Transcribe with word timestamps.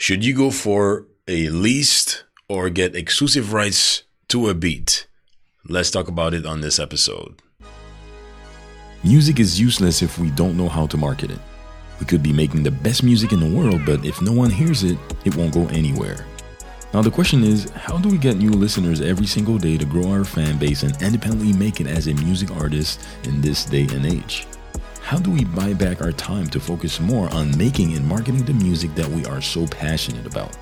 Should 0.00 0.24
you 0.24 0.32
go 0.32 0.50
for 0.50 1.06
a 1.28 1.50
leased 1.50 2.24
or 2.48 2.70
get 2.70 2.96
exclusive 2.96 3.52
rights 3.52 4.04
to 4.28 4.48
a 4.48 4.54
beat? 4.54 5.06
Let's 5.68 5.90
talk 5.90 6.08
about 6.08 6.32
it 6.32 6.46
on 6.46 6.62
this 6.62 6.78
episode. 6.78 7.42
Music 9.04 9.38
is 9.38 9.60
useless 9.60 10.00
if 10.00 10.18
we 10.18 10.30
don't 10.30 10.56
know 10.56 10.70
how 10.70 10.86
to 10.86 10.96
market 10.96 11.30
it. 11.30 11.38
We 12.00 12.06
could 12.06 12.22
be 12.22 12.32
making 12.32 12.62
the 12.62 12.70
best 12.70 13.02
music 13.02 13.32
in 13.32 13.40
the 13.40 13.54
world, 13.54 13.82
but 13.84 14.02
if 14.02 14.22
no 14.22 14.32
one 14.32 14.48
hears 14.48 14.84
it, 14.84 14.96
it 15.26 15.36
won't 15.36 15.52
go 15.52 15.66
anywhere. 15.66 16.24
Now, 16.94 17.02
the 17.02 17.10
question 17.10 17.44
is 17.44 17.68
how 17.68 17.98
do 17.98 18.08
we 18.08 18.16
get 18.16 18.38
new 18.38 18.52
listeners 18.52 19.02
every 19.02 19.26
single 19.26 19.58
day 19.58 19.76
to 19.76 19.84
grow 19.84 20.10
our 20.12 20.24
fan 20.24 20.56
base 20.56 20.82
and 20.82 20.96
independently 21.02 21.52
make 21.52 21.78
it 21.78 21.86
as 21.86 22.06
a 22.06 22.14
music 22.14 22.50
artist 22.52 23.06
in 23.24 23.42
this 23.42 23.66
day 23.66 23.86
and 23.92 24.06
age? 24.06 24.46
How 25.02 25.18
do 25.18 25.30
we 25.30 25.44
buy 25.44 25.72
back 25.74 26.02
our 26.02 26.12
time 26.12 26.46
to 26.48 26.60
focus 26.60 27.00
more 27.00 27.28
on 27.34 27.56
making 27.58 27.94
and 27.94 28.06
marketing 28.06 28.44
the 28.44 28.52
music 28.52 28.94
that 28.94 29.08
we 29.08 29.24
are 29.26 29.40
so 29.40 29.66
passionate 29.66 30.26
about? 30.26 30.56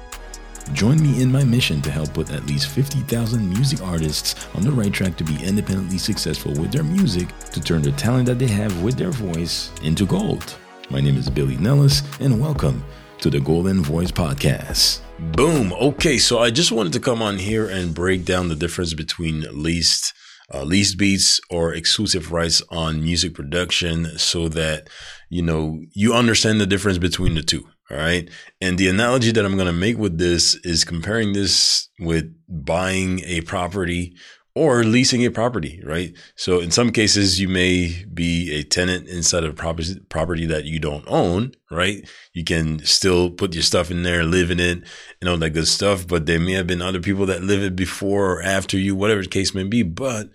Join 0.72 1.02
me 1.02 1.20
in 1.20 1.30
my 1.30 1.44
mission 1.44 1.82
to 1.82 1.90
help 1.90 2.14
put 2.14 2.30
at 2.30 2.46
least 2.46 2.68
50,000 2.68 3.46
music 3.46 3.82
artists 3.82 4.46
on 4.54 4.62
the 4.62 4.70
right 4.70 4.92
track 4.92 5.16
to 5.16 5.24
be 5.24 5.42
independently 5.44 5.98
successful 5.98 6.52
with 6.52 6.72
their 6.72 6.84
music, 6.84 7.28
to 7.50 7.60
turn 7.60 7.82
the 7.82 7.92
talent 7.92 8.26
that 8.26 8.38
they 8.38 8.46
have 8.46 8.82
with 8.82 8.96
their 8.96 9.10
voice 9.10 9.70
into 9.82 10.06
gold. 10.06 10.56
My 10.88 11.00
name 11.00 11.16
is 11.16 11.28
Billy 11.28 11.56
Nellis, 11.58 12.02
and 12.20 12.40
welcome 12.40 12.82
to 13.18 13.28
the 13.28 13.40
Golden 13.40 13.82
Voice 13.82 14.10
Podcast. 14.10 15.00
Boom. 15.36 15.72
Okay, 15.74 16.16
so 16.16 16.38
I 16.38 16.50
just 16.50 16.72
wanted 16.72 16.92
to 16.94 17.00
come 17.00 17.20
on 17.20 17.38
here 17.38 17.68
and 17.68 17.94
break 17.94 18.24
down 18.24 18.48
the 18.48 18.56
difference 18.56 18.94
between 18.94 19.44
leased 19.50 20.14
uh, 20.52 20.64
beats 20.96 21.40
or 21.50 21.74
exclusive 21.74 22.32
rights 22.32 22.62
on 22.70 23.02
music 23.02 23.34
production 23.34 24.18
so 24.18 24.48
that 24.48 24.88
you 25.28 25.42
know 25.42 25.80
you 25.92 26.14
understand 26.14 26.60
the 26.60 26.66
difference 26.66 26.98
between 26.98 27.34
the 27.34 27.42
two 27.42 27.64
all 27.90 27.96
right. 27.96 28.28
And 28.60 28.76
the 28.76 28.88
analogy 28.88 29.32
that 29.32 29.44
I'm 29.44 29.54
going 29.54 29.66
to 29.66 29.72
make 29.72 29.96
with 29.96 30.18
this 30.18 30.54
is 30.56 30.84
comparing 30.84 31.32
this 31.32 31.88
with 31.98 32.30
buying 32.46 33.20
a 33.24 33.40
property 33.42 34.14
or 34.58 34.82
leasing 34.82 35.24
a 35.24 35.30
property, 35.30 35.80
right? 35.84 36.12
So 36.34 36.58
in 36.58 36.72
some 36.72 36.90
cases, 36.90 37.38
you 37.38 37.48
may 37.48 38.04
be 38.12 38.52
a 38.52 38.64
tenant 38.64 39.06
inside 39.06 39.44
of 39.44 39.54
property, 39.54 40.46
that 40.46 40.64
you 40.64 40.80
don't 40.80 41.04
own, 41.06 41.52
right? 41.70 42.08
You 42.32 42.42
can 42.42 42.84
still 42.84 43.30
put 43.30 43.54
your 43.54 43.62
stuff 43.62 43.90
in 43.90 44.02
there, 44.02 44.24
live 44.24 44.50
in 44.50 44.58
it, 44.58 44.82
and 45.20 45.30
all 45.30 45.36
that 45.36 45.50
good 45.50 45.68
stuff. 45.68 46.06
But 46.06 46.26
there 46.26 46.40
may 46.40 46.52
have 46.52 46.66
been 46.66 46.82
other 46.82 47.00
people 47.00 47.26
that 47.26 47.44
live 47.44 47.62
it 47.62 47.76
before 47.76 48.32
or 48.32 48.42
after 48.42 48.76
you, 48.76 48.96
whatever 48.96 49.22
the 49.22 49.28
case 49.28 49.54
may 49.54 49.64
be. 49.64 49.84
But 49.84 50.30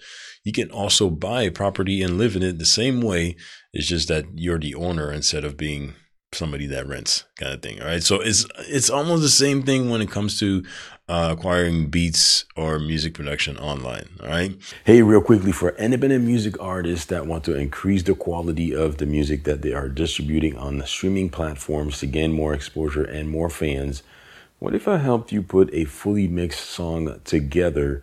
you 0.45 0.53
can 0.53 0.71
also 0.71 1.09
buy 1.09 1.41
a 1.41 1.51
property 1.51 2.01
and 2.01 2.17
live 2.17 2.37
in 2.37 2.43
it 2.43 2.59
the 2.59 2.65
same 2.65 3.01
way. 3.01 3.35
It's 3.73 3.87
just 3.87 4.07
that 4.07 4.25
you're 4.35 4.59
the 4.59 4.75
owner 4.75 5.11
instead 5.11 5.43
of 5.43 5.57
being 5.57 5.95
somebody 6.35 6.65
that 6.67 6.87
rents 6.87 7.25
kind 7.37 7.53
of 7.53 7.61
thing. 7.61 7.81
All 7.81 7.87
right. 7.87 8.03
So 8.03 8.19
it's 8.21 8.45
it's 8.59 8.89
almost 8.89 9.21
the 9.21 9.29
same 9.29 9.63
thing 9.63 9.89
when 9.89 10.01
it 10.01 10.11
comes 10.11 10.39
to 10.39 10.63
uh, 11.09 11.35
acquiring 11.37 11.87
beats 11.87 12.45
or 12.55 12.79
music 12.79 13.13
production 13.13 13.57
online. 13.57 14.07
All 14.21 14.29
right. 14.29 14.55
Hey, 14.85 15.01
real 15.01 15.21
quickly 15.21 15.51
for 15.51 15.71
independent 15.71 16.23
music 16.23 16.59
artists 16.61 17.05
that 17.07 17.27
want 17.27 17.43
to 17.45 17.55
increase 17.55 18.03
the 18.03 18.15
quality 18.15 18.73
of 18.73 18.97
the 18.97 19.05
music 19.05 19.43
that 19.43 19.61
they 19.61 19.73
are 19.73 19.89
distributing 19.89 20.57
on 20.57 20.77
the 20.77 20.87
streaming 20.87 21.29
platforms 21.29 21.99
to 21.99 22.05
gain 22.05 22.31
more 22.31 22.53
exposure 22.53 23.03
and 23.03 23.29
more 23.29 23.49
fans. 23.49 24.01
What 24.59 24.73
if 24.73 24.87
I 24.87 24.97
helped 24.97 25.33
you 25.33 25.41
put 25.41 25.73
a 25.73 25.83
fully 25.83 26.27
mixed 26.27 26.69
song 26.69 27.19
together? 27.25 28.01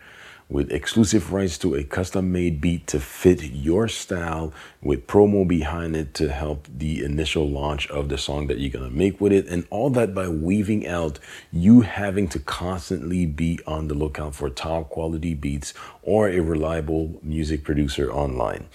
With 0.51 0.73
exclusive 0.73 1.33
rights 1.33 1.57
to 1.57 1.77
a 1.77 1.85
custom 1.85 2.33
made 2.33 2.61
beat 2.61 2.87
to 2.89 2.99
fit 2.99 3.43
your 3.45 3.87
style 3.87 4.53
with 4.83 5.07
promo 5.07 5.47
behind 5.47 5.95
it 5.95 6.13
to 6.13 6.31
help 6.31 6.67
the 6.77 7.05
initial 7.05 7.49
launch 7.49 7.89
of 7.89 8.09
the 8.09 8.19
song 8.19 8.49
that 8.49 8.59
you're 8.59 8.69
going 8.69 8.91
to 8.91 8.97
make 8.97 9.21
with 9.21 9.33
it 9.33 9.47
and 9.47 9.65
all 9.71 9.89
that 9.89 10.13
by 10.13 10.29
weaving 10.29 10.87
out 10.87 11.21
you 11.53 11.83
having 11.83 12.27
to 12.29 12.41
constantly 12.41 13.25
be 13.25 13.61
on 13.65 13.87
the 13.87 13.95
lookout 13.95 14.35
for 14.35 14.51
top 14.51 14.91
quality 14.91 15.35
beats 15.35 15.73
or 16.03 16.29
a 16.29 16.41
reliable 16.41 17.21
music 17.23 17.63
producer 17.63 18.13
online. 18.13 18.67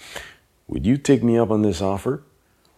Would 0.68 0.86
you 0.86 0.96
take 0.96 1.22
me 1.22 1.38
up 1.38 1.50
on 1.50 1.60
this 1.60 1.82
offer? 1.82 2.22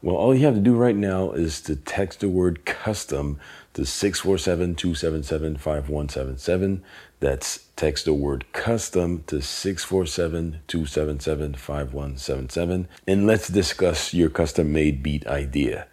Well, 0.03 0.15
all 0.15 0.35
you 0.35 0.45
have 0.47 0.55
to 0.55 0.61
do 0.61 0.77
right 0.77 0.95
now 0.95 1.33
is 1.33 1.61
to 1.63 1.75
text 1.75 2.21
the 2.21 2.29
word 2.29 2.65
custom 2.65 3.41
to 3.75 3.85
647 3.85 4.77
277 4.77 5.57
5177. 5.57 6.85
That's 7.21 7.67
text 7.77 8.05
the 8.05 8.15
word 8.15 8.45
custom 8.53 9.25
to 9.27 9.41
647 9.43 10.61
277 10.67 11.55
5177. 11.55 12.89
And 13.07 13.27
let's 13.27 13.49
discuss 13.49 14.15
your 14.15 14.31
custom 14.31 14.73
made 14.73 15.03
beat 15.03 15.27
idea. 15.27 15.89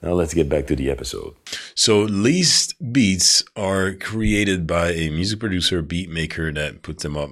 Now 0.00 0.12
let's 0.12 0.34
get 0.34 0.48
back 0.48 0.68
to 0.68 0.76
the 0.76 0.90
episode. 0.90 1.34
So 1.74 2.02
leased 2.02 2.92
beats 2.92 3.42
are 3.56 3.94
created 3.94 4.66
by 4.66 4.92
a 4.92 5.10
music 5.10 5.40
producer, 5.40 5.82
beat 5.82 6.08
maker 6.08 6.52
that 6.52 6.82
puts 6.82 7.02
them 7.02 7.16
up 7.16 7.30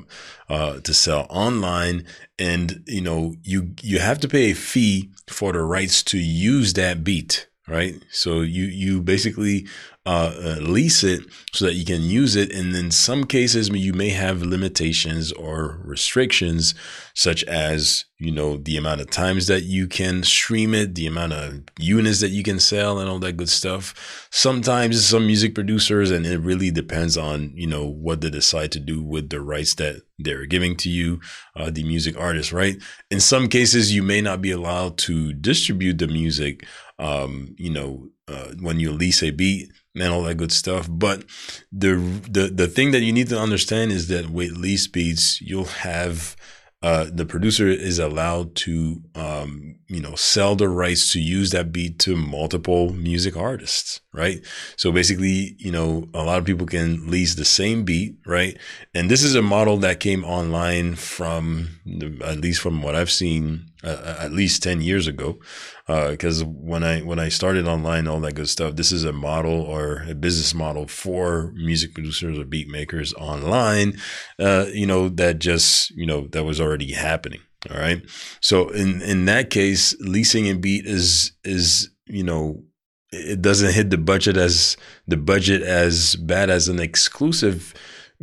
uh, 0.48 0.80
to 0.80 0.92
sell 0.92 1.26
online, 1.30 2.04
and 2.38 2.82
you 2.86 3.00
know 3.00 3.36
you 3.44 3.74
you 3.82 4.00
have 4.00 4.18
to 4.20 4.28
pay 4.28 4.50
a 4.50 4.54
fee 4.54 5.10
for 5.28 5.52
the 5.52 5.62
rights 5.62 6.02
to 6.04 6.18
use 6.18 6.72
that 6.72 7.04
beat 7.04 7.46
right? 7.68 7.94
So 8.10 8.40
you 8.40 8.64
you 8.64 9.02
basically 9.02 9.66
uh, 10.04 10.32
uh, 10.40 10.56
lease 10.60 11.02
it 11.02 11.22
so 11.52 11.64
that 11.64 11.74
you 11.74 11.84
can 11.84 12.02
use 12.02 12.36
it, 12.36 12.52
and 12.52 12.74
in 12.76 12.92
some 12.92 13.24
cases 13.24 13.68
you 13.70 13.92
may 13.92 14.10
have 14.10 14.42
limitations 14.42 15.32
or 15.32 15.80
restrictions, 15.84 16.74
such 17.14 17.42
as 17.44 18.04
you 18.18 18.30
know 18.30 18.56
the 18.56 18.76
amount 18.76 19.00
of 19.00 19.10
times 19.10 19.48
that 19.48 19.64
you 19.64 19.88
can 19.88 20.22
stream 20.22 20.74
it, 20.74 20.94
the 20.94 21.08
amount 21.08 21.32
of 21.32 21.62
units 21.78 22.20
that 22.20 22.28
you 22.28 22.44
can 22.44 22.60
sell, 22.60 23.00
and 23.00 23.10
all 23.10 23.18
that 23.18 23.36
good 23.36 23.48
stuff. 23.48 24.28
Sometimes 24.30 25.04
some 25.04 25.26
music 25.26 25.54
producers, 25.54 26.12
and 26.12 26.24
it 26.24 26.38
really 26.38 26.70
depends 26.70 27.16
on 27.16 27.50
you 27.56 27.66
know 27.66 27.84
what 27.84 28.20
they 28.20 28.30
decide 28.30 28.70
to 28.72 28.80
do 28.80 29.02
with 29.02 29.30
the 29.30 29.40
rights 29.40 29.74
that 29.74 30.02
they're 30.18 30.46
giving 30.46 30.76
to 30.76 30.88
you, 30.88 31.20
uh, 31.56 31.70
the 31.70 31.82
music 31.82 32.18
artist, 32.18 32.52
right? 32.52 32.76
In 33.10 33.20
some 33.20 33.48
cases, 33.48 33.92
you 33.92 34.02
may 34.02 34.20
not 34.20 34.40
be 34.40 34.50
allowed 34.50 34.96
to 34.98 35.32
distribute 35.32 35.98
the 35.98 36.06
music 36.06 36.64
um, 36.98 37.54
you 37.58 37.70
know, 37.70 38.08
uh, 38.28 38.52
when 38.60 38.80
you 38.80 38.90
lease 38.90 39.22
a 39.22 39.30
beat 39.30 39.70
and 39.94 40.12
all 40.12 40.22
that 40.22 40.36
good 40.36 40.52
stuff. 40.52 40.88
But 40.90 41.24
the 41.72 41.96
the 42.28 42.48
the 42.48 42.68
thing 42.68 42.90
that 42.92 43.02
you 43.02 43.12
need 43.12 43.28
to 43.28 43.38
understand 43.38 43.92
is 43.92 44.08
that 44.08 44.30
with 44.30 44.52
lease 44.52 44.86
beats, 44.86 45.40
you'll 45.40 45.64
have 45.64 46.36
uh, 46.82 47.06
the 47.10 47.24
producer 47.24 47.66
is 47.66 47.98
allowed 47.98 48.54
to, 48.54 49.02
um, 49.14 49.76
you 49.88 50.00
know, 50.00 50.14
sell 50.14 50.54
the 50.54 50.68
rights 50.68 51.10
to 51.12 51.20
use 51.20 51.50
that 51.50 51.72
beat 51.72 51.98
to 51.98 52.14
multiple 52.16 52.92
music 52.92 53.36
artists, 53.36 54.00
right? 54.16 54.44
So 54.76 54.90
basically, 54.90 55.56
you 55.58 55.70
know, 55.70 56.08
a 56.14 56.24
lot 56.24 56.38
of 56.38 56.44
people 56.44 56.66
can 56.66 57.10
lease 57.10 57.34
the 57.34 57.44
same 57.44 57.84
beat, 57.84 58.16
right? 58.26 58.56
And 58.94 59.10
this 59.10 59.22
is 59.22 59.34
a 59.34 59.42
model 59.42 59.76
that 59.78 60.00
came 60.00 60.24
online 60.24 60.94
from, 60.94 61.68
the, 61.84 62.18
at 62.24 62.40
least 62.40 62.60
from 62.60 62.82
what 62.82 62.94
I've 62.94 63.10
seen, 63.10 63.66
uh, 63.84 64.16
at 64.18 64.32
least 64.32 64.62
10 64.62 64.80
years 64.80 65.06
ago 65.06 65.38
because 65.86 66.42
uh, 66.42 66.46
when 66.46 66.82
I 66.82 67.00
when 67.00 67.20
I 67.20 67.28
started 67.28 67.68
online, 67.68 68.08
all 68.08 68.20
that 68.20 68.34
good 68.34 68.48
stuff. 68.48 68.74
This 68.74 68.90
is 68.90 69.04
a 69.04 69.12
model 69.12 69.60
or 69.60 70.04
a 70.08 70.14
business 70.14 70.52
model 70.52 70.88
for 70.88 71.52
music 71.54 71.94
producers 71.94 72.38
or 72.38 72.44
beat 72.44 72.68
makers 72.68 73.14
online. 73.14 73.96
Uh, 74.38 74.66
you 74.72 74.86
know 74.86 75.08
that 75.10 75.38
just 75.38 75.90
you 75.90 76.06
know 76.06 76.26
that 76.32 76.44
was 76.44 76.60
already 76.60 76.92
happening. 76.92 77.40
All 77.70 77.78
right. 77.78 78.02
So 78.40 78.68
in 78.70 79.00
in 79.00 79.26
that 79.26 79.50
case, 79.50 79.96
leasing 80.00 80.48
a 80.48 80.54
beat 80.54 80.86
is 80.86 81.32
is 81.44 81.90
you 82.06 82.24
know 82.24 82.64
it 83.12 83.40
doesn't 83.40 83.72
hit 83.72 83.90
the 83.90 83.98
budget 83.98 84.36
as 84.36 84.76
the 85.06 85.16
budget 85.16 85.62
as 85.62 86.16
bad 86.16 86.50
as 86.50 86.68
an 86.68 86.80
exclusive 86.80 87.74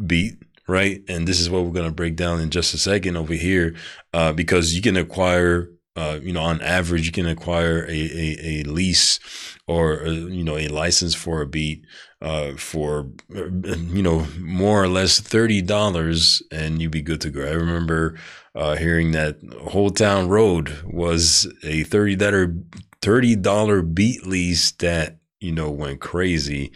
beat 0.05 0.35
right? 0.67 1.03
And 1.07 1.27
this 1.27 1.39
is 1.39 1.49
what 1.49 1.63
we're 1.63 1.71
going 1.71 1.89
to 1.89 1.93
break 1.93 2.15
down 2.15 2.39
in 2.39 2.49
just 2.49 2.73
a 2.73 2.77
second 2.77 3.17
over 3.17 3.33
here, 3.33 3.75
uh, 4.13 4.33
because 4.33 4.73
you 4.73 4.81
can 4.81 4.97
acquire 4.97 5.69
uh, 5.95 6.19
you 6.21 6.33
know, 6.33 6.41
on 6.41 6.61
average, 6.61 7.05
you 7.05 7.11
can 7.11 7.27
acquire 7.27 7.85
a, 7.85 7.91
a, 7.91 8.37
a 8.41 8.63
lease 8.63 9.19
or, 9.67 9.99
a, 10.03 10.09
uh, 10.09 10.11
you 10.11 10.43
know, 10.43 10.57
a 10.57 10.67
license 10.67 11.13
for 11.13 11.41
a 11.41 11.47
beat 11.47 11.85
uh, 12.21 12.53
for, 12.55 13.11
you 13.29 14.01
know, 14.01 14.25
more 14.39 14.83
or 14.83 14.87
less 14.87 15.21
$30 15.21 16.41
and 16.51 16.81
you'd 16.81 16.91
be 16.91 17.01
good 17.01 17.21
to 17.21 17.29
go. 17.29 17.41
I 17.41 17.51
remember 17.51 18.17
uh, 18.55 18.75
hearing 18.75 19.11
that 19.11 19.37
Old 19.73 19.97
Town 19.97 20.29
Road 20.29 20.81
was 20.85 21.45
a 21.63 21.83
$30, 21.83 22.63
$30 23.01 23.93
beat 23.93 24.25
lease 24.25 24.71
that, 24.71 25.17
you 25.39 25.51
know, 25.51 25.69
went 25.69 26.01
crazy 26.01 26.71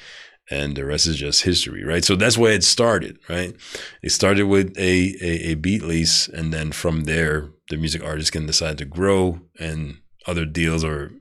and 0.49 0.75
the 0.75 0.85
rest 0.85 1.07
is 1.07 1.17
just 1.17 1.43
history, 1.43 1.83
right? 1.83 2.03
So 2.03 2.15
that's 2.15 2.37
where 2.37 2.53
it 2.53 2.63
started, 2.63 3.19
right? 3.27 3.55
It 4.01 4.11
started 4.11 4.43
with 4.43 4.77
a, 4.77 5.15
a, 5.21 5.51
a, 5.51 5.55
beat 5.55 5.83
lease, 5.83 6.27
and 6.27 6.53
then 6.53 6.71
from 6.71 7.01
there, 7.01 7.49
the 7.69 7.77
music 7.77 8.03
artist 8.03 8.31
can 8.31 8.45
decide 8.45 8.77
to 8.77 8.85
grow, 8.85 9.41
and 9.59 9.97
other 10.25 10.45
deals 10.45 10.83
or 10.83 11.11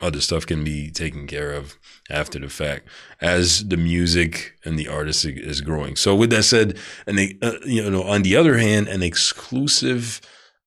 other 0.00 0.20
stuff 0.20 0.46
can 0.46 0.64
be 0.64 0.90
taken 0.90 1.26
care 1.26 1.52
of 1.52 1.78
after 2.10 2.38
the 2.38 2.48
fact 2.48 2.88
as 3.20 3.66
the 3.68 3.76
music 3.76 4.54
and 4.64 4.78
the 4.78 4.88
artist 4.88 5.24
is 5.24 5.60
growing. 5.60 5.96
So 5.96 6.14
with 6.14 6.30
that 6.30 6.42
said, 6.42 6.78
and 7.06 7.18
uh, 7.42 7.52
you 7.64 7.88
know, 7.88 8.02
on 8.02 8.22
the 8.22 8.36
other 8.36 8.58
hand, 8.58 8.88
an 8.88 9.02
exclusive 9.02 10.20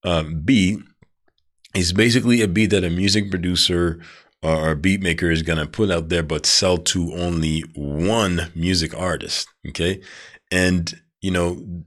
um, 0.04 0.42
beat 0.42 0.80
is 1.76 1.94
basically 1.94 2.42
a 2.42 2.48
beat 2.48 2.72
that 2.72 2.84
a 2.84 2.90
music 2.90 3.30
producer 3.30 4.00
or 4.44 4.76
beat 4.76 5.02
maker 5.02 5.32
is 5.32 5.42
going 5.42 5.60
to 5.60 5.66
put 5.66 5.92
out 5.92 6.10
there, 6.10 6.24
but 6.24 6.46
sell 6.46 6.78
to 6.78 7.14
only 7.14 7.62
one 7.76 8.52
music 8.56 8.98
artist. 8.98 9.48
Okay. 9.68 10.02
And, 10.52 11.02
you 11.22 11.32
know, 11.32 11.84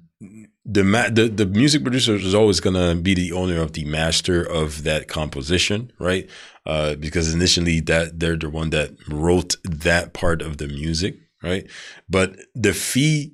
the, 0.64 0.84
ma- 0.84 1.08
the 1.08 1.28
the 1.28 1.46
music 1.46 1.82
producer 1.82 2.14
is 2.14 2.34
always 2.34 2.60
gonna 2.60 2.94
be 2.94 3.14
the 3.14 3.32
owner 3.32 3.60
of 3.60 3.72
the 3.72 3.84
master 3.86 4.42
of 4.42 4.84
that 4.84 5.08
composition, 5.08 5.92
right? 5.98 6.28
Uh, 6.66 6.94
because 6.94 7.32
initially 7.34 7.80
that 7.80 8.20
they're 8.20 8.36
the 8.36 8.50
one 8.50 8.70
that 8.70 8.90
wrote 9.08 9.56
that 9.64 10.12
part 10.12 10.42
of 10.42 10.58
the 10.58 10.68
music, 10.68 11.16
right? 11.42 11.68
But 12.08 12.36
the 12.54 12.74
fee, 12.74 13.32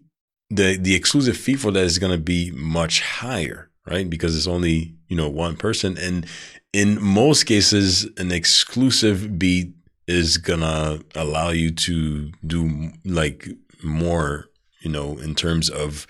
the 0.51 0.79
the 0.79 0.95
exclusive 0.95 1.37
fee 1.37 1.57
for 1.57 1.73
that 1.73 1.85
is 1.85 1.99
gonna 1.99 2.19
be 2.19 2.53
much 2.53 3.03
higher, 3.03 3.71
right? 3.87 4.09
Because 4.09 4.37
it's 4.37 4.47
only 4.47 4.97
you 5.09 5.17
know 5.17 5.29
one 5.29 5.57
person, 5.57 5.99
and 5.99 6.27
in 6.73 7.03
most 7.03 7.45
cases, 7.45 8.09
an 8.17 8.33
exclusive 8.33 9.39
beat 9.39 9.73
is 10.07 10.39
gonna 10.39 11.01
allow 11.15 11.51
you 11.51 11.71
to 11.71 12.31
do 12.47 12.91
like 13.05 13.49
more, 13.83 14.49
you 14.81 14.91
know, 14.91 15.19
in 15.19 15.35
terms 15.35 15.69
of 15.69 16.07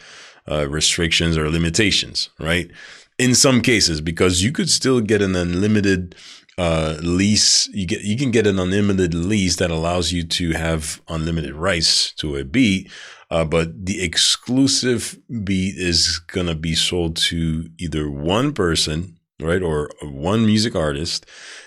uh, 0.51 0.69
restrictions 0.69 1.37
or 1.37 1.51
limitations, 1.51 2.31
right? 2.39 2.71
In 3.19 3.35
some 3.35 3.63
cases, 3.63 4.01
because 4.01 4.43
you 4.43 4.53
could 4.53 4.69
still 4.69 5.01
get 5.01 5.23
an 5.23 5.35
unlimited 5.35 6.15
uh, 6.59 6.97
lease. 7.03 7.69
You 7.69 7.87
get 7.87 8.03
you 8.03 8.17
can 8.17 8.31
get 8.31 8.47
an 8.47 8.59
unlimited 8.59 9.15
lease 9.15 9.57
that 9.57 9.71
allows 9.71 10.13
you 10.13 10.25
to 10.25 10.53
have 10.53 11.03
unlimited 11.09 11.55
rights 11.55 12.13
to 12.15 12.37
a 12.37 12.45
beat. 12.45 12.91
Uh, 13.31 13.45
but 13.45 13.87
the 13.87 14.03
exclusive 14.03 15.19
beat 15.43 15.77
is 15.77 16.19
gonna 16.19 16.55
be 16.55 16.75
sold 16.75 17.17
to 17.17 17.69
either 17.79 18.09
one 18.09 18.53
person, 18.53 19.19
right, 19.41 19.63
or 19.63 19.91
one 20.03 20.47
music 20.47 20.75
artist, 20.75 21.27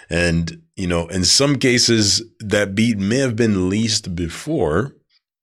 and 0.10 0.62
you 0.76 0.88
know, 0.88 1.08
in 1.08 1.24
some 1.24 1.58
cases, 1.58 2.24
that 2.40 2.76
beat 2.76 2.98
may 2.98 3.18
have 3.18 3.36
been 3.36 3.70
leased 3.70 4.16
before, 4.16 4.96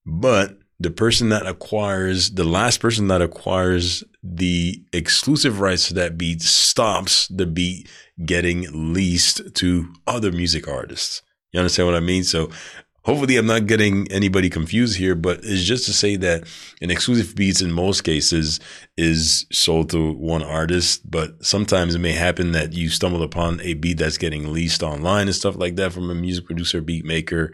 but 0.05 0.59
the 0.79 0.91
person 0.91 1.31
that 1.31 1.47
acquires 1.47 2.33
the 2.33 2.45
last 2.45 2.81
person 2.81 3.09
that 3.09 3.23
acquires 3.23 4.05
the 4.23 4.83
exclusive 4.93 5.61
rights 5.61 5.89
to 5.89 5.95
that 5.95 6.19
beat 6.19 6.43
stops 6.43 7.29
the 7.29 7.47
beat 7.47 7.89
getting 8.25 8.93
leased 8.93 9.55
to 9.55 9.93
other 10.07 10.33
music 10.33 10.69
artists. 10.69 11.23
You 11.53 11.61
understand 11.61 11.89
what 11.89 11.97
I 11.97 12.01
mean? 12.01 12.25
So 12.25 12.51
hopefully 13.07 13.37
I'm 13.37 13.47
not 13.47 13.67
getting 13.67 14.11
anybody 14.11 14.51
confused 14.51 14.99
here, 14.99 15.15
but 15.15 15.39
it's 15.45 15.63
just 15.63 15.87
to 15.87 15.93
say 15.93 16.17
that 16.17 16.47
an 16.83 16.91
exclusive 16.91 17.37
beats 17.37 17.63
in 17.63 17.71
most 17.71 18.03
cases 18.03 18.59
is 18.97 19.47
sold 19.53 19.91
to 19.91 20.13
one 20.15 20.43
artist, 20.43 21.09
but 21.09 21.43
sometimes 21.45 21.95
it 21.95 22.01
may 22.01 22.13
happen 22.13 22.51
that 22.53 22.73
you 22.73 22.89
stumble 22.89 23.23
upon 23.23 23.61
a 23.61 23.75
beat 23.75 23.99
that's 23.99 24.19
getting 24.19 24.53
leased 24.53 24.83
online 24.83 25.29
and 25.29 25.37
stuff 25.37 25.57
like 25.57 25.77
that 25.77 25.93
from 25.93 26.11
a 26.11 26.15
music 26.17 26.47
producer, 26.47 26.81
beat 26.81 27.05
maker, 27.05 27.53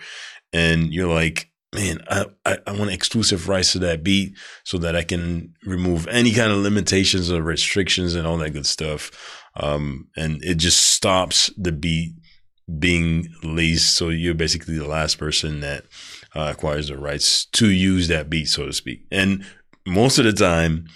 and 0.55 0.93
you're 0.93 1.13
like, 1.13 1.51
man, 1.75 2.01
I, 2.09 2.25
I, 2.47 2.59
I, 2.67 2.73
want 2.73 2.91
exclusive 2.91 3.49
rights 3.49 3.73
to 3.73 3.79
that 3.81 4.03
beat 4.03 4.37
so 4.65 4.79
that 4.79 4.97
I 4.97 5.03
can 5.03 5.55
remove 5.65 6.07
any 6.09 6.33
kind 6.33 6.53
of 6.53 6.59
limitations 6.59 7.31
or 7.33 7.43
restrictions 7.43 8.15
and 8.15 8.27
all 8.27 8.37
that 8.39 8.51
good 8.51 8.67
stuff. 8.67 9.11
Um, 9.55 10.09
and 10.17 10.43
it 10.43 10.57
just 10.57 10.81
stops 10.93 11.51
the 11.57 11.73
beat 11.73 12.15
being 12.79 13.29
leased. 13.43 13.95
So 13.95 14.09
you're 14.09 14.35
basically 14.35 14.79
the 14.79 14.89
last 14.89 15.19
person 15.19 15.61
that 15.61 15.85
uh, 16.35 16.53
acquires 16.55 16.89
the 16.89 16.97
rights 16.97 17.45
to 17.47 17.71
use 17.71 18.09
that 18.09 18.31
beat, 18.31 18.49
so 18.49 18.67
to 18.67 18.73
speak. 18.73 19.05
And 19.11 19.45
most 19.87 20.19
of 20.19 20.25
the 20.25 20.33
time, 20.33 20.87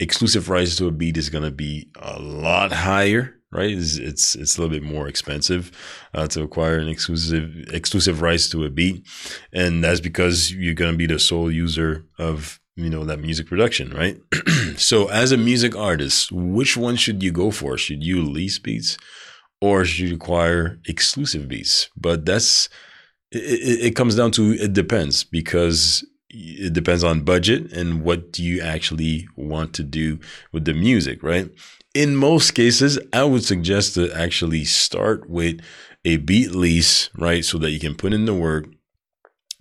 exclusive 0.00 0.48
rights 0.48 0.76
to 0.76 0.88
a 0.88 0.90
beat 0.90 1.16
is 1.16 1.30
going 1.30 1.44
to 1.44 1.50
be 1.50 1.88
a 1.96 2.18
lot 2.18 2.72
higher 2.72 3.36
right? 3.52 3.70
It's, 3.70 3.96
it's, 3.96 4.34
it's 4.34 4.56
a 4.56 4.60
little 4.60 4.74
bit 4.74 4.82
more 4.82 5.06
expensive 5.06 5.70
uh, 6.14 6.26
to 6.28 6.42
acquire 6.42 6.78
an 6.78 6.88
exclusive 6.88 7.66
exclusive 7.68 8.22
rights 8.22 8.48
to 8.50 8.64
a 8.64 8.70
beat, 8.70 9.06
and 9.52 9.84
that's 9.84 10.00
because 10.00 10.52
you're 10.52 10.74
going 10.74 10.92
to 10.92 10.98
be 10.98 11.06
the 11.06 11.18
sole 11.18 11.52
user 11.52 12.06
of 12.18 12.58
you 12.76 12.88
know 12.88 13.04
that 13.04 13.20
music 13.20 13.46
production, 13.46 13.90
right? 13.92 14.18
so, 14.76 15.08
as 15.08 15.30
a 15.30 15.36
music 15.36 15.76
artist, 15.76 16.32
which 16.32 16.76
one 16.76 16.96
should 16.96 17.22
you 17.22 17.30
go 17.30 17.50
for? 17.50 17.76
Should 17.76 18.02
you 18.02 18.22
lease 18.22 18.58
beats, 18.58 18.96
or 19.62 19.84
should 19.86 20.00
you 20.00 20.14
require 20.14 20.78
exclusive 20.86 21.48
beats? 21.48 21.88
But 21.96 22.26
that's 22.26 22.68
it, 23.30 23.86
it 23.86 23.96
comes 23.96 24.16
down 24.16 24.32
to 24.32 24.52
it 24.52 24.74
depends 24.74 25.24
because 25.24 26.04
it 26.28 26.72
depends 26.72 27.04
on 27.04 27.24
budget 27.24 27.72
and 27.72 28.02
what 28.02 28.32
do 28.32 28.42
you 28.42 28.60
actually 28.60 29.28
want 29.36 29.74
to 29.74 29.82
do 29.82 30.18
with 30.52 30.64
the 30.64 30.74
music, 30.74 31.22
right? 31.22 31.50
in 31.94 32.16
most 32.16 32.52
cases, 32.52 32.98
I 33.12 33.24
would 33.24 33.44
suggest 33.44 33.94
to 33.94 34.10
actually 34.12 34.64
start 34.64 35.28
with 35.28 35.60
a 36.04 36.16
beat 36.16 36.52
lease, 36.52 37.10
right? 37.16 37.44
So 37.44 37.58
that 37.58 37.70
you 37.70 37.78
can 37.78 37.94
put 37.94 38.12
in 38.12 38.24
the 38.24 38.34
work 38.34 38.66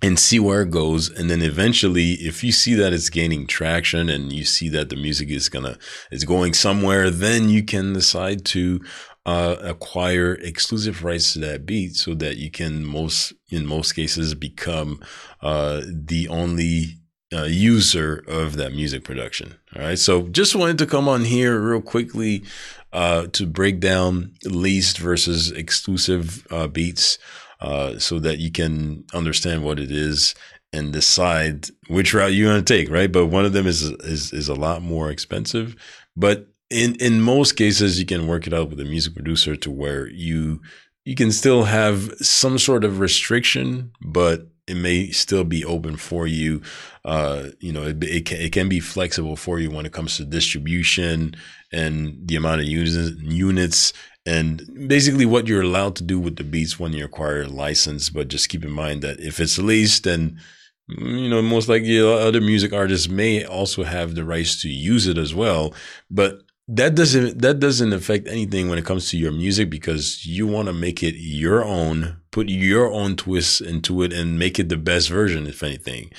and 0.02 0.18
see 0.18 0.40
where 0.40 0.64
it 0.64 0.72
goes. 0.72 1.10
And 1.10 1.30
then 1.30 1.42
eventually, 1.42 2.14
if 2.14 2.44
you 2.44 2.52
see 2.52 2.74
that 2.76 2.94
it's 2.94 3.10
gaining 3.10 3.48
traction 3.48 4.10
and 4.10 4.32
you 4.32 4.46
see 4.46 4.70
that 4.70 4.90
the 4.90 4.96
music 4.96 5.30
is 5.30 5.50
gonna, 5.50 5.78
is 6.10 6.24
going 6.24 6.54
somewhere, 6.54 7.10
then 7.10 7.50
you 7.50 7.64
can 7.64 7.94
decide 7.94 8.46
to, 8.46 8.80
uh, 9.26 9.56
acquire 9.62 10.34
exclusive 10.34 11.04
rights 11.04 11.34
to 11.34 11.40
that 11.40 11.66
beat 11.66 11.96
so 11.96 12.14
that 12.16 12.38
you 12.38 12.50
can 12.50 12.84
most, 12.84 13.34
in 13.50 13.66
most 13.66 13.94
cases, 13.94 14.34
become, 14.34 15.00
uh, 15.42 15.82
the 15.86 16.28
only 16.28 17.02
uh, 17.34 17.44
user 17.44 18.24
of 18.28 18.58
that 18.58 18.74
music 18.74 19.04
production. 19.04 19.56
All 19.76 19.84
right. 19.84 20.00
So 20.00 20.24
just 20.30 20.56
wanted 20.56 20.78
to 20.80 20.86
come 20.86 21.08
on 21.08 21.24
here 21.24 21.60
real 21.60 21.82
quickly 21.82 22.44
uh, 22.92 23.28
to 23.28 23.46
break 23.46 23.80
down 23.80 24.34
leased 24.44 24.98
versus 24.98 25.52
exclusive 25.52 26.46
uh, 26.52 26.68
beats 26.68 27.18
uh, 27.62 28.00
so 28.00 28.20
that 28.20 28.40
you 28.40 28.52
can 28.52 29.06
understand 29.14 29.64
what 29.64 29.80
it 29.80 29.92
is 29.92 30.36
and 30.74 30.92
decide 30.92 31.68
which 31.88 32.14
route 32.14 32.34
you 32.34 32.48
want 32.48 32.66
to 32.66 32.74
take. 32.74 32.90
Right. 32.90 33.12
But 33.12 33.28
one 33.28 33.46
of 33.46 33.54
them 33.54 33.68
is, 33.68 33.84
is, 33.84 34.34
is 34.34 34.50
a 34.50 34.56
lot 34.56 34.82
more 34.82 35.10
expensive. 35.10 35.76
But 36.18 36.48
in, 36.72 36.96
in 36.96 37.22
most 37.22 37.54
cases, 37.54 38.00
you 38.00 38.06
can 38.06 38.28
work 38.28 38.48
it 38.48 38.54
out 38.54 38.70
with 38.70 38.80
a 38.80 38.86
music 38.86 39.14
producer 39.14 39.56
to 39.58 39.70
where 39.70 40.08
you, 40.08 40.62
you 41.06 41.16
can 41.16 41.32
still 41.32 41.66
have 41.66 42.14
some 42.18 42.58
sort 42.58 42.84
of 42.84 43.00
restriction, 43.00 43.92
but 44.02 44.48
it 44.68 44.76
may 44.76 45.10
still 45.10 45.44
be 45.44 45.66
open 45.66 45.98
for 45.98 46.26
you. 46.28 46.62
Uh, 47.04 47.50
you 47.60 47.74
know, 47.74 47.84
it, 47.84 48.04
it, 48.04 48.26
can, 48.26 48.38
it 48.40 48.52
can 48.52 48.70
be 48.70 48.80
flexible 48.80 49.36
for 49.36 49.60
you 49.60 49.70
when 49.70 49.86
it 49.86 49.92
comes 49.92 50.18
to 50.18 50.26
distribution 50.26 51.36
and 51.72 52.28
the 52.28 52.36
amount 52.36 52.62
of 52.62 52.68
units, 52.68 53.22
units 53.22 53.94
and 54.26 54.88
basically 54.88 55.26
what 55.26 55.48
you're 55.48 55.64
allowed 55.64 55.96
to 55.96 56.04
do 56.04 56.20
with 56.20 56.36
the 56.36 56.44
beats 56.44 56.80
when 56.80 56.94
you 56.94 57.04
acquire 57.04 57.42
a 57.42 57.48
license. 57.48 58.10
But 58.10 58.28
just 58.28 58.50
keep 58.50 58.64
in 58.64 58.72
mind 58.72 59.02
that 59.02 59.20
if 59.20 59.40
it's 59.40 59.58
leased, 59.58 60.04
then 60.04 60.40
you 60.88 61.30
know 61.30 61.42
most 61.42 61.68
likely 61.70 62.00
other 62.00 62.42
music 62.42 62.74
artists 62.74 63.10
may 63.10 63.44
also 63.44 63.84
have 63.84 64.16
the 64.16 64.26
rights 64.26 64.62
to 64.62 64.70
use 64.70 65.08
it 65.08 65.18
as 65.18 65.34
well. 65.34 65.74
But 66.10 66.44
that 66.74 66.96
doesn't 66.96 67.42
that 67.42 67.60
doesn't 67.60 67.92
affect 67.92 68.28
anything 68.30 68.70
when 68.70 68.80
it 68.80 68.86
comes 68.86 69.10
to 69.10 69.18
your 69.18 69.34
music 69.34 69.70
because 69.70 70.26
you 70.26 70.48
want 70.48 70.68
to 70.68 70.74
make 70.74 71.04
it 71.04 71.16
your 71.16 71.66
own 71.66 72.18
put 72.32 72.48
your 72.48 72.90
own 72.94 73.18
twists 73.18 73.60
into 73.60 74.02
it 74.04 74.14
and 74.14 74.40
make 74.40 74.58
it 74.58 74.70
the 74.70 74.78
best 74.78 75.10
version 75.10 75.48
if 75.48 75.64
anything 75.64 76.10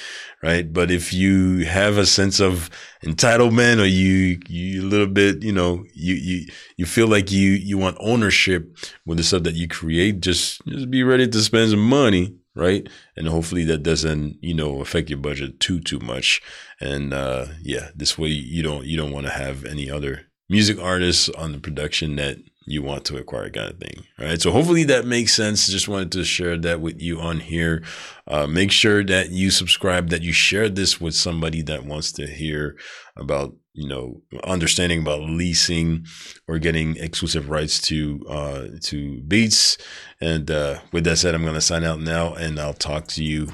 right? 0.43 0.71
But 0.71 0.91
if 0.91 1.13
you 1.13 1.65
have 1.65 1.97
a 1.97 2.05
sense 2.05 2.39
of 2.39 2.69
entitlement 3.03 3.81
or 3.81 3.87
you 3.87 4.41
you 4.47 4.83
a 4.83 4.85
little 4.85 5.07
bit 5.07 5.43
you 5.43 5.53
know 5.53 5.85
you 5.95 6.15
you 6.15 6.47
you 6.77 6.85
feel 6.85 7.09
like 7.09 7.33
you 7.33 7.53
you 7.53 7.79
want 7.79 7.97
ownership 8.01 8.77
with 9.07 9.17
the 9.17 9.25
stuff 9.25 9.45
that 9.45 9.55
you 9.55 9.69
create 9.69 10.21
just 10.21 10.61
just 10.67 10.91
be 10.91 11.03
ready 11.03 11.27
to 11.29 11.41
spend 11.41 11.71
some 11.71 11.89
money 11.89 12.37
right? 12.55 12.87
And 13.17 13.29
hopefully 13.29 13.65
that 13.65 13.83
doesn't 13.83 14.37
you 14.43 14.53
know 14.53 14.83
affect 14.83 15.09
your 15.09 15.19
budget 15.19 15.61
too 15.61 15.81
too 15.81 16.01
much. 16.01 16.43
And 16.79 17.15
uh 17.15 17.47
yeah 17.63 17.89
this 17.95 18.19
way 18.19 18.29
you 18.29 18.63
don't 18.63 18.85
you 18.85 18.99
don't 18.99 19.13
want 19.13 19.25
to 19.27 19.33
have 19.33 19.65
any 19.65 19.91
other 19.91 20.27
music 20.49 20.79
artists 20.79 21.29
on 21.31 21.53
the 21.53 21.59
production 21.59 22.17
that 22.17 22.39
you 22.67 22.83
want 22.83 23.05
to 23.07 23.17
acquire 23.17 23.51
kind 23.51 23.71
of 23.71 23.79
thing. 23.79 24.05
All 24.19 24.27
right. 24.27 24.41
So 24.41 24.51
hopefully 24.51 24.85
that 24.85 25.05
makes 25.05 25.35
sense. 25.35 25.67
Just 25.67 25.89
wanted 25.89 26.13
to 26.13 26.25
share 26.25 26.57
that 26.59 26.81
with 26.81 27.01
you 27.01 27.21
on 27.21 27.41
here. 27.41 27.83
Uh, 28.27 28.47
make 28.47 28.71
sure 28.71 29.05
that 29.05 29.31
you 29.31 29.51
subscribe, 29.51 30.11
that 30.11 30.23
you 30.23 30.33
share 30.33 30.69
this 30.69 31.01
with 31.01 31.15
somebody 31.15 31.63
that 31.63 31.85
wants 31.85 32.13
to 32.13 32.27
hear 32.27 32.77
about, 33.17 33.55
you 33.73 33.89
know, 33.89 34.23
understanding 34.45 35.01
about 35.01 35.23
leasing 35.23 36.07
or 36.47 36.59
getting 36.59 36.97
exclusive 36.97 37.49
rights 37.49 37.81
to, 37.81 38.25
uh, 38.29 38.67
to 38.83 39.21
beats. 39.23 39.77
And, 40.21 40.51
uh, 40.51 40.81
with 40.93 41.05
that 41.05 41.17
said, 41.17 41.35
I'm 41.35 41.43
going 41.43 41.55
to 41.55 41.61
sign 41.61 41.85
out 41.85 42.01
now 42.01 42.35
and 42.35 42.61
I'll 42.61 42.75
talk 42.75 43.07
to 43.09 43.25
you 43.25 43.49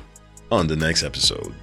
on 0.51 0.67
the 0.67 0.77
next 0.77 1.03
episode. 1.03 1.55